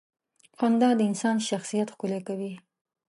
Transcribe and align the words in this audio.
•خندا 0.57 0.89
د 0.97 1.01
انسان 1.09 1.37
شخصیت 1.49 1.87
ښکلې 1.93 2.19
کوي. 2.27 2.53